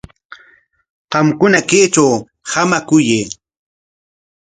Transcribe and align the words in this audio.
Qamkuna 1.11 1.59
kaytraw 1.69 2.13
hamakuyay. 2.51 3.25